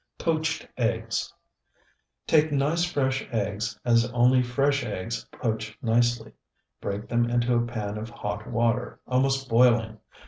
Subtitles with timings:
[0.17, 1.31] POACHED EGGS
[2.25, 6.33] Take nice, fresh eggs, as only fresh eggs poach nicely;
[6.81, 9.99] break them into a pan of hot water, almost boiling.